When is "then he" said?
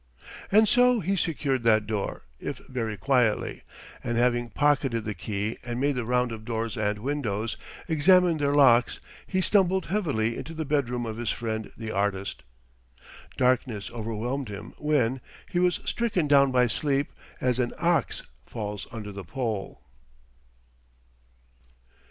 14.83-15.59